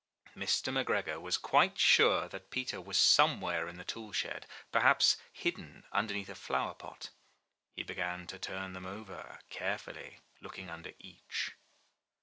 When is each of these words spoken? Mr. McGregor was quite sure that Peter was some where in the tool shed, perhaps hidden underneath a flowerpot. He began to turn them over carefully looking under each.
Mr. 0.35 0.73
McGregor 0.73 1.21
was 1.21 1.37
quite 1.37 1.77
sure 1.77 2.27
that 2.27 2.49
Peter 2.49 2.81
was 2.81 2.97
some 2.97 3.39
where 3.39 3.67
in 3.67 3.77
the 3.77 3.83
tool 3.83 4.11
shed, 4.11 4.47
perhaps 4.71 5.17
hidden 5.31 5.83
underneath 5.91 6.29
a 6.29 6.33
flowerpot. 6.33 7.11
He 7.75 7.83
began 7.83 8.25
to 8.25 8.39
turn 8.39 8.73
them 8.73 8.87
over 8.87 9.41
carefully 9.51 10.17
looking 10.41 10.71
under 10.71 10.93
each. 10.97 11.51